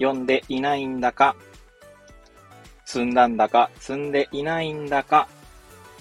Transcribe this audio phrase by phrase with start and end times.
[0.00, 1.36] 読んでいないんだか、
[2.84, 5.28] 積んだんだか、積んでいないんだか、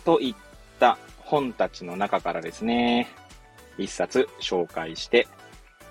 [0.05, 0.35] といっ
[0.79, 3.07] た本たちの中からですね、
[3.77, 5.27] 一冊紹介して、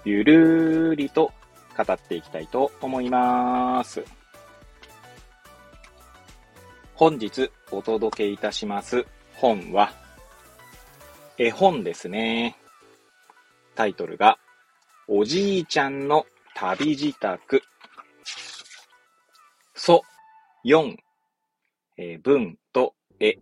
[0.04, 1.32] ゆるーりと
[1.76, 4.04] 語っていきたいと思います。
[6.94, 9.92] 本日お届けいたします本は、
[11.38, 12.56] 絵本ですね。
[13.74, 14.38] タイトルが、
[15.08, 17.62] おじいちゃんの旅支度。
[19.84, 20.04] そ、
[20.64, 20.94] 4、
[21.96, 23.38] えー、文と絵、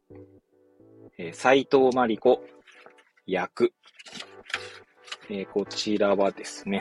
[1.18, 2.42] えー、斎藤真理子、
[3.26, 3.74] 役。
[5.28, 6.80] えー、こちらはですね、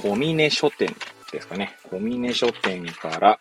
[0.00, 0.94] 小峰書店
[1.32, 1.76] ですかね。
[1.90, 3.40] 小峰書店から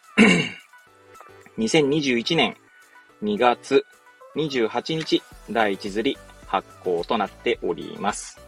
[1.60, 2.58] 2021年
[3.22, 3.86] 2月
[4.36, 8.40] 28日第1釣り発行となっております。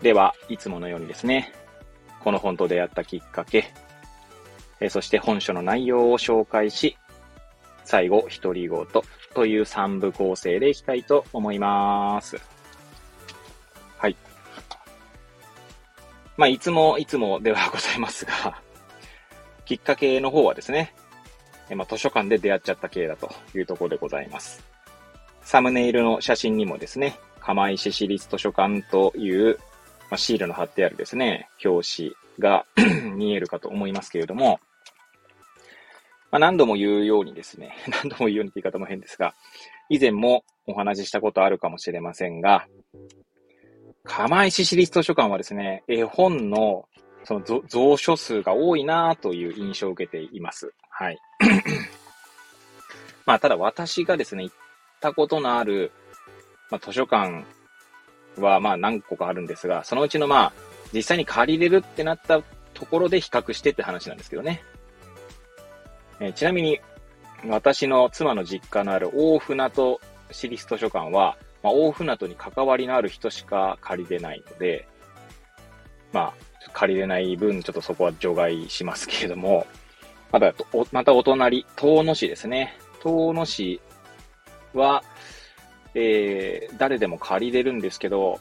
[0.00, 1.52] では、いつものようにですね、
[2.20, 3.70] この本と出会ったきっかけ、
[4.80, 6.96] えそして本書の内容を紹介し、
[7.84, 8.86] 最後、独り言
[9.34, 12.38] という3部構成でいきたいと思います。
[13.96, 14.16] はい。
[16.36, 18.60] まあ、いつもいつもではございますが、
[19.64, 20.94] きっかけの方はですね、
[21.74, 24.64] まあ、図書館で出会っちゃった系だというところでございます。
[25.42, 29.58] サムネイルの写真にもですね、釜石市立図書館という、
[30.10, 32.66] まあ、シールの貼ってあるですね、表紙が
[33.16, 34.60] 見えるかと思いますけれども、
[36.30, 39.34] まあ、何度も言うようにですね、 何度も言うようにって言い方も変ですが、
[39.88, 42.66] 以前もお話ししたことあるかもしれませんが、
[44.04, 46.88] 釜石市立図書館はですね、絵本の
[47.24, 50.72] その蔵書数が多いなという印象を受けています。
[50.88, 51.18] はい。
[53.26, 54.56] まあ、ただ私がですね、行っ
[55.00, 55.92] たことのある、
[56.70, 57.44] まあ、図書館
[58.38, 60.52] はまあ何個かあるんですが、そのうちのまあ、
[60.92, 62.42] 実際に借りれるってなった
[62.72, 64.62] ところで比較してって話なんですけどね。
[66.20, 66.80] えー、ちなみに、
[67.46, 74.88] 私の妻の実家のある大船渡市立図書館は、まあ、大船渡に関わりのある人しか借りれないので、
[76.12, 76.34] まあ、
[76.72, 79.66] 借りれない分、ちょっとそこは除外しますけれども、
[80.30, 80.52] まだ、
[80.92, 82.76] またお隣、遠野市ですね。
[83.00, 83.80] 遠野市
[84.74, 85.02] は、
[85.94, 88.40] えー、誰でも借りれるんですけど、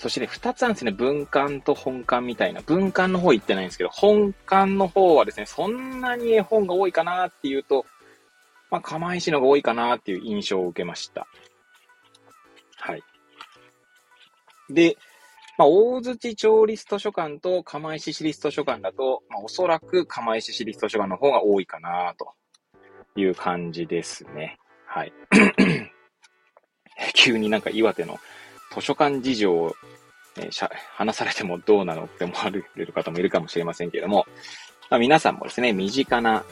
[0.00, 0.92] そしてね、二つあるんですね。
[0.92, 2.62] 文館と本館みたいな。
[2.62, 7.84] 文館の方行ってないんですけど、本館の方はですね、そんなに絵本が多いかなっていうと、
[8.70, 11.26] まあ、釜石のが多いかなっていう印象を受けました。
[12.78, 13.02] はい。
[14.70, 14.96] で、
[15.58, 22.32] まあ、大槌町立図書館と釜石市立図書館だと、まあ、おそらく釜石市立図書館の方が多いかなと
[23.20, 24.56] いう感じですね。
[24.86, 25.12] はい。
[27.12, 28.18] 急になんか岩手の
[28.74, 29.74] 図書館事情を、
[30.36, 34.26] えー、話されてもどうなのって思われる方もいるかもしれませんけれども、
[34.88, 36.44] まあ、皆さんもですね、身近な、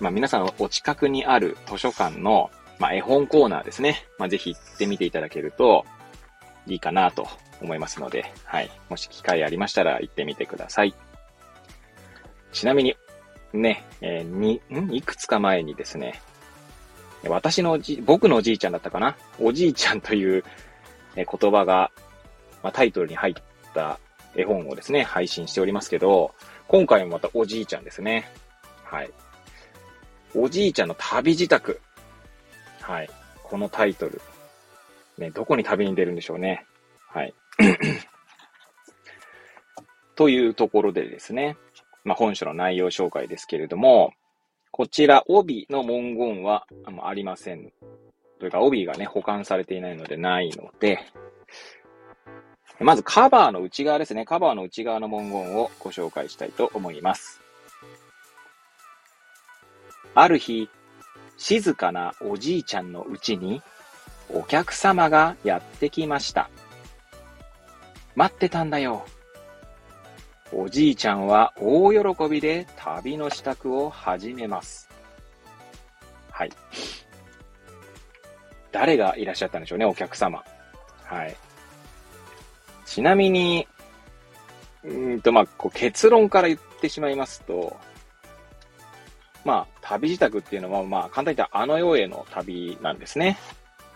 [0.00, 4.06] まあ、皆さんお近くにある図書館の、まあ、絵本コーナーですね。
[4.18, 5.84] まあ、ぜひ行ってみていただけると
[6.66, 7.28] いいかなと
[7.60, 8.70] 思いますので、はい。
[8.88, 10.94] もし機会ありましたら行ってみてください。
[12.52, 12.96] ちなみに、
[13.52, 14.92] ね、えー、に、ん？
[14.92, 16.20] いくつか前にですね、
[17.28, 19.16] 私のじ、僕のおじいちゃんだったかな？
[19.38, 20.44] おじいちゃんという
[21.16, 21.90] 言葉が、
[22.62, 23.34] まあ、タイトルに入っ
[23.72, 23.98] た
[24.34, 26.34] 絵本をですね、配信しておりますけど、
[26.66, 28.30] 今回もまたおじいちゃんですね。
[28.84, 29.10] はい。
[30.34, 31.78] おじいちゃんの旅支度。
[32.80, 33.10] はい。
[33.42, 34.20] このタイトル。
[35.18, 36.66] ね、どこに旅に出るんでしょうね。
[37.08, 37.34] はい。
[40.16, 41.56] というところでですね、
[42.02, 44.12] まあ、本書の内容紹介ですけれども、
[44.70, 46.66] こちら帯の文言は
[47.02, 47.72] ありません
[48.44, 50.98] というか帯がね、保管されていないのでないので、
[52.78, 54.26] まずカバーの内側ですね。
[54.26, 57.40] カバーの内側の文言をご紹介したいと思います。
[60.14, 60.68] ある日、
[61.38, 63.62] 静かなおじいちゃんのうちに
[64.28, 66.50] お客様がやってきました。
[68.14, 69.06] 待ってたんだよ。
[70.52, 74.90] おじいちゃんは大喜びで旅の支度を始めます。
[76.30, 76.50] はい。
[78.74, 80.42] 誰がいらっしゃったんでしょうね、お客様。
[81.04, 81.36] はい。
[82.84, 83.68] ちなみに、
[84.82, 87.76] うんと、まあ、こう結論から言ってしまいますと、
[89.44, 93.38] まあ、旅自宅っていうのは、まあ、簡単に言ったらあの世への旅なんですね。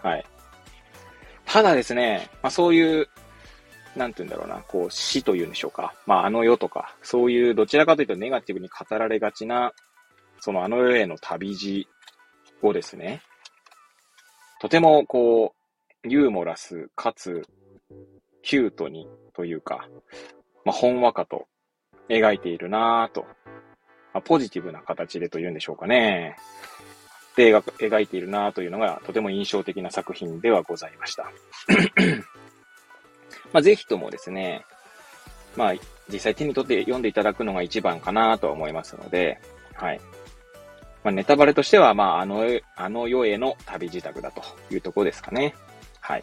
[0.01, 0.25] はい。
[1.45, 3.09] ただですね、まあそういう、
[3.97, 5.93] なんて言うんだろうな、こう死というんでしょうか。
[6.07, 9.73] まああの世とか、そういうどちらかというとネガティブに語られがちな、
[10.39, 11.89] そのあの世への旅路
[12.63, 13.23] をですね、
[14.61, 15.55] とてもこ
[16.05, 17.47] う、ユーモラスかつ、
[18.43, 19.89] キュートにというか、
[20.65, 21.47] まあ、ほんわかと
[22.09, 23.23] 描いているなぁと、
[24.13, 26.37] まあ、ポジティブな形でというんでしょうかね。
[27.37, 31.31] で描いているなぁというのがとても印象的な作品ではございました。
[33.53, 34.65] まあ、ぜひともですね、
[35.57, 35.75] まあ、
[36.13, 39.41] 実際手に取って読んでいただくのが一番かなとは思いますので、
[39.75, 40.01] はい。
[41.05, 42.45] まあ、ネタバレとしては、まあ、あの、
[42.77, 45.55] あの世への旅自宅だというところですかね。
[46.01, 46.23] はい。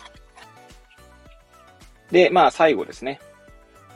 [2.12, 3.20] で、まあ、最後ですね。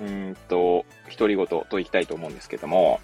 [0.01, 0.85] うんと、
[1.17, 3.01] 独り言といきたいと思うんですけども、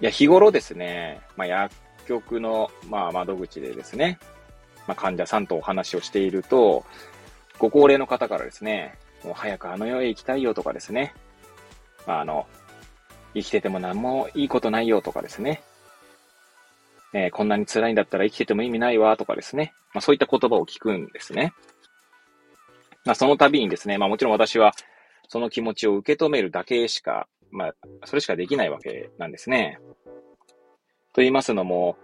[0.00, 1.74] いや、日頃ですね、まあ、薬
[2.06, 4.18] 局の、まあ、窓口でですね、
[4.86, 6.84] まあ、患者さんとお話をしていると、
[7.58, 11.14] ご高齢の方からですね、もう早くあの世へ行きたいよとかですね、
[12.06, 12.46] まあ、あの、
[13.36, 15.62] 生きてても何もいいことないよとかですね、
[17.12, 21.52] えー、こんなに辛いんだったら生きてても意味ないわとかですね、まあ、そういった言葉を聞くんですね。
[23.04, 24.74] まあ、その度にですね、まあもちろん私は
[25.28, 27.74] その気持ちを受け止めるだけしか、まあ、
[28.04, 29.78] それしかできないわけなんですね。
[31.12, 31.96] と言いますのも、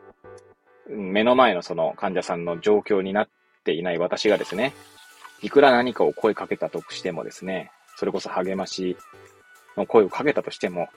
[0.88, 3.28] 目の前のその患者さんの状況になっ
[3.64, 4.74] ていない私がですね、
[5.42, 8.96] いくら何かを声かけたとしてもですね、それこそ励まし
[9.76, 10.88] の声をかけたとしても、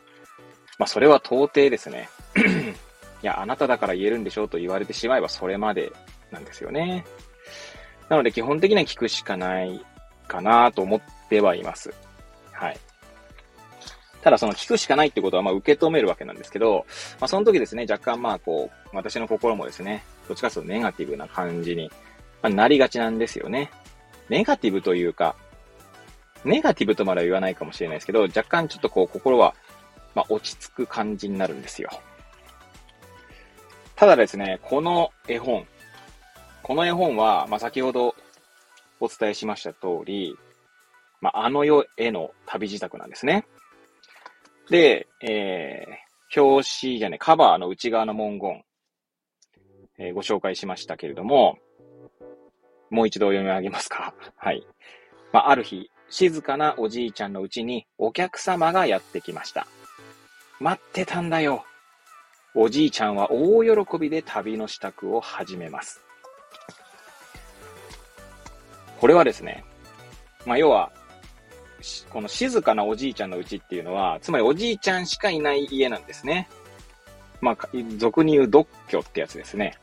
[0.77, 2.09] まあそれは到底ですね、
[3.23, 5.91] いや、あなただから言えるんでしょうと言われてしまえばそれまで
[6.31, 7.05] なんですよね。
[8.09, 9.83] なので基本的には聞くしかない
[10.27, 11.93] かなと思ってはいます。
[12.51, 12.77] はい。
[14.21, 16.85] ただその聞くしかないってことはまあ受け止めるわけなんですけど、
[17.19, 21.91] まあその時ですね、若干まあこう、私の心もですね、どっちかというとネガティブな感じに、
[22.41, 23.69] まあ、なりがちなんですよね。
[24.29, 25.35] ネガティブというか、
[26.43, 29.55] ネガティブとまでは言わないかもしれないですけど、若干ちょっとこう心は、
[30.15, 31.89] まあ落ち着く感じになるんですよ。
[33.95, 35.65] ただですね、この絵本、
[36.63, 38.15] この絵本は、まあ先ほど
[38.99, 40.35] お伝えしました通り、
[41.21, 43.45] まああの世への旅自宅なんですね。
[44.69, 48.63] で、えー、表紙じゃね、カバーの内側の文言、
[49.99, 51.57] えー、ご紹介しましたけれども、
[52.89, 54.13] もう一度読み上げますか。
[54.37, 54.65] はい。
[55.31, 59.67] まあ、ある日、静かなおじいちゃんのうちにお客様がやってきました。
[60.59, 61.65] 待ってたんだよ。
[62.53, 66.01] おじいちゃんは大喜びで旅の支度を始めます。
[68.99, 69.65] これはですね、
[70.45, 70.91] まあ、要は、
[72.09, 76.47] この静かなおじいちゃんのうちっていうのは、つまりおじいちゃんしかいない家なんですね。
[77.41, 77.57] まあ、
[77.97, 79.77] 俗に言う独居ってやつですね。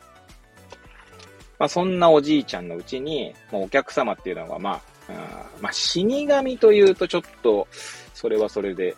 [1.58, 7.68] まあ、そんなおじいちゃんのうちに、もうお客様っていうのは、まあ、あまあ、死神というとちょっと、
[8.14, 8.96] それはそれで、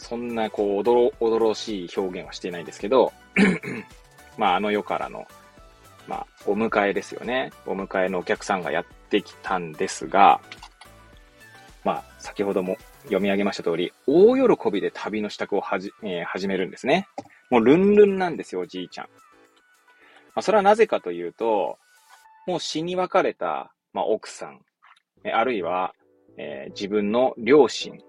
[0.00, 3.12] そんな、こう、おどろ、おどろしい表現はしていないんですけど、
[4.38, 5.26] まあ、あの世からの、
[6.08, 7.52] まあ、お迎えですよね。
[7.66, 10.40] お迎えのお客さんがやってきたんですが、
[11.84, 17.06] まあ、先ほども読み上げました通り、大喜びで旅の支度をはじ、えー、始めるんですね。
[17.50, 19.06] もうルンルンなんですよ、おじいちゃん。
[19.06, 19.12] ま
[20.36, 21.78] あ、それはなぜかというと、
[22.46, 24.60] もう死に別れた、まあ、奥さん、
[25.30, 25.92] あるいは、
[26.38, 28.00] えー、自分の両親、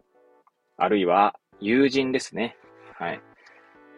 [0.78, 2.58] あるいは友人ですね。
[2.96, 3.22] はい。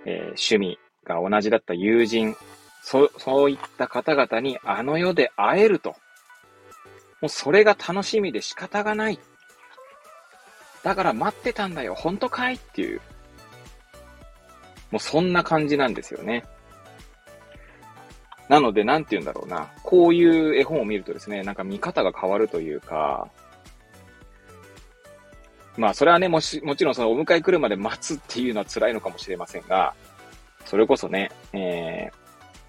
[0.06, 2.36] えー、趣味が同じだった友人、
[2.84, 5.96] そ、そういった方々にあの世で会えると。
[7.22, 9.20] もうそれが楽しみで仕方がない。
[10.84, 13.00] だから待ってたんだよ、本当かいっていう。
[14.92, 16.44] もうそんな感じなんですよね。
[18.50, 19.72] なので、なんて言うんだろうな。
[19.84, 23.30] こういう絵本を見るとですね、なんか見方が変わるというか、
[25.78, 29.94] まあ、それはね、もし、もちろんそのお迎え来るまで待つっていうのは辛いのかもしれませんが、
[30.66, 32.12] それこそね、え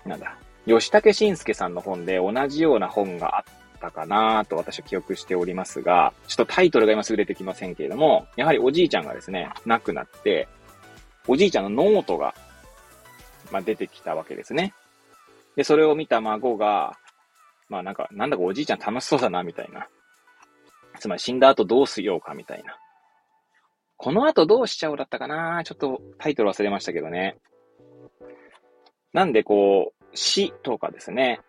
[0.04, 3.44] ー、なんだ、吉武慎介さんの本で同じような本があっ
[3.80, 10.48] たかなと私は記憶しておりますが、ちょっとタイトルが今すぐ出てきませんけれども、やはりおじいちゃんがですね、亡くなって、
[11.28, 12.34] おじいちゃんのノートが、
[13.50, 14.72] まあ、出てきたわけですね。
[15.56, 16.96] で、それを見た孫が、
[17.68, 19.88] まあなんか、なんだかおじいちゃん楽しそうだな、みたいな。
[20.98, 22.76] つまり死んだ後どうしようか、みたいな。
[24.04, 25.62] この後どうしちゃおうだったかな？
[25.64, 27.38] ちょっとタイトル忘れましたけどね。
[29.14, 31.40] なんでこう、死とかですね、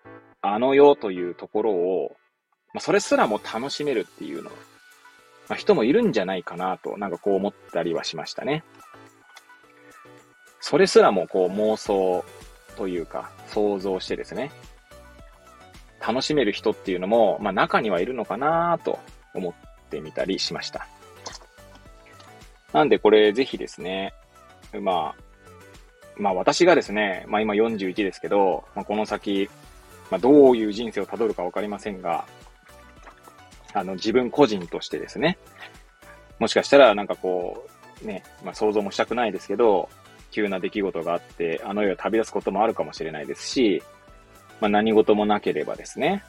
[0.42, 2.16] あの世というところを
[2.74, 4.52] まあ、それすらも楽しめるっていうの
[5.50, 8.64] まあ、人もいるんじゃないかなと、なんかこう思ったりはしましたね。
[10.62, 12.24] それすらもこう妄想
[12.78, 14.50] というか想像してですね、
[16.00, 18.98] 楽しめる人っていうのも、まあ中にはいるのかなと
[19.34, 19.54] 思っ
[19.90, 20.88] てみたりしました。
[22.76, 24.14] なんでこれぜひですね、
[24.82, 25.24] まあ、
[26.18, 29.50] まあ私がですね、まあ今41ですけど、まあ、この先、
[30.12, 32.26] まあどういう人生をたどるかわかりませんが、
[33.74, 35.38] あの自分個人としてですね、
[36.38, 37.66] もしかしたらなんかこ
[38.04, 39.88] う、ね、まあ想像もしたくないですけど、
[40.32, 43.82] 急な出来事があって、あの世を旅立つこともあるかもしれないですし、
[44.60, 46.26] まあ、何事もなければですね、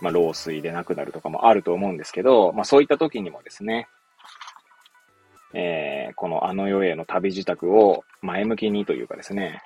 [0.00, 3.88] まあ、老衰で亡くなるとかもあると思うんですけど、まあ、そういった時にもですね、
[5.54, 9.62] えー、このあの世への旅支度を前向きにというかですね、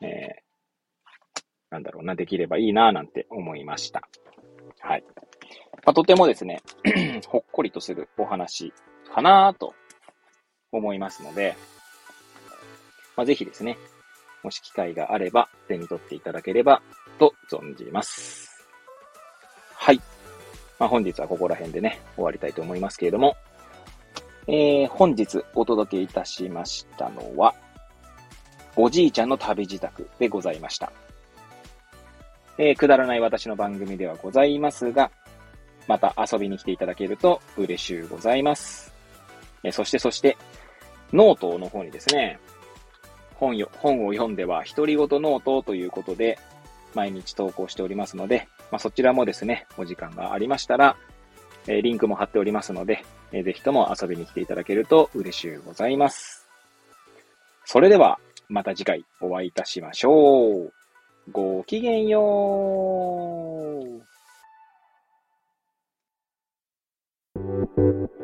[0.00, 4.02] えー、なんだろうな、できればいいな、なんて思いました。
[4.80, 5.04] はい。
[5.84, 6.60] まあ、とてもですね、
[7.28, 8.72] ほっこりとするお話
[9.14, 9.74] かなと
[10.70, 11.56] 思いますので、
[13.16, 13.78] まあ、ぜひですね、
[14.42, 16.82] もし機会があれば手に取っていただければ
[17.18, 18.66] と存じます。
[19.74, 20.00] はい。
[20.78, 23.36] まあ、本日はここら辺でね、終わりたいと思いますけれども、
[24.48, 27.54] えー、本日お届けいたしましたのは、
[28.76, 30.92] おじいちゃんの旅じたくでございました。
[32.58, 35.10] えー、くだらない私の番組ではございますが、
[35.86, 38.92] また遊びに来ていただけると嬉しゅうございます。
[39.62, 40.36] えー、そしてそして、
[41.12, 42.38] ノートの方にですね、
[43.36, 46.38] 本よ本を読んでは独り言ノートということで、
[46.94, 50.96] 毎日投稿しておりますので、まあ、そちらもですね、お時間がありましたら、
[51.66, 56.46] えー、リンクも貼っておりますので、えー、ぜひとも遊びに来ていただけると嬉しゅうございます。
[57.64, 60.72] それでは、また次回お会いいたしましょう。
[61.30, 62.20] ごきげんよ
[68.14, 68.21] う。